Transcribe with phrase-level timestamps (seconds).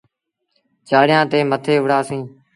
[0.87, 2.27] چآڙيآن تآن مٿي وُهڙآ سيٚݩ۔